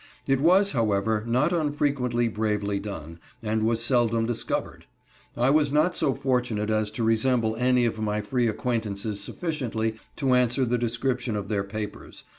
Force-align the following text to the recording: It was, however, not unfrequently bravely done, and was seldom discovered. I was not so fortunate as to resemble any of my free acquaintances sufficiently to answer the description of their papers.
It 0.25 0.41
was, 0.41 0.71
however, 0.71 1.23
not 1.27 1.53
unfrequently 1.53 2.27
bravely 2.27 2.79
done, 2.79 3.19
and 3.43 3.61
was 3.61 3.83
seldom 3.83 4.25
discovered. 4.25 4.87
I 5.37 5.51
was 5.51 5.71
not 5.71 5.95
so 5.95 6.15
fortunate 6.15 6.71
as 6.71 6.89
to 6.97 7.03
resemble 7.03 7.55
any 7.57 7.85
of 7.85 7.99
my 8.01 8.19
free 8.21 8.47
acquaintances 8.47 9.19
sufficiently 9.19 9.97
to 10.15 10.33
answer 10.33 10.65
the 10.65 10.79
description 10.79 11.35
of 11.35 11.49
their 11.49 11.63
papers. 11.63 12.23